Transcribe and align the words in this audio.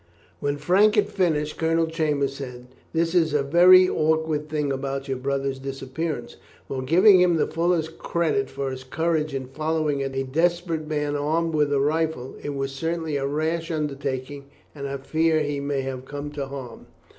When 0.39 0.57
Frank 0.57 0.95
had 0.95 1.09
finished, 1.09 1.59
Colonel 1.59 1.85
Chambers 1.85 2.33
said: 2.35 2.65
"This 2.91 3.13
is 3.13 3.35
a 3.35 3.43
very 3.43 3.87
awkward 3.87 4.49
thing 4.49 4.71
about 4.73 5.07
your 5.07 5.17
brother's 5.19 5.59
disappearance. 5.59 6.37
While 6.65 6.81
giving 6.81 7.21
him 7.21 7.35
the 7.35 7.45
fullest 7.45 7.99
credit 7.99 8.49
for 8.49 8.71
his 8.71 8.83
courage 8.83 9.35
in 9.35 9.45
following 9.45 10.01
a 10.01 10.09
desperate 10.23 10.87
man 10.87 11.15
armed 11.15 11.53
with 11.53 11.71
a 11.71 11.79
rifle, 11.79 12.35
it 12.41 12.55
was 12.55 12.71
certainly 12.71 13.15
a 13.17 13.27
rash 13.27 13.69
undertaking, 13.69 14.45
and 14.73 14.87
I 14.87 14.97
fear 14.97 15.35
that 15.35 15.45
he 15.45 15.59
may 15.59 15.81
have 15.81 16.05
come 16.05 16.31
to 16.31 16.47
harm." 16.47 16.87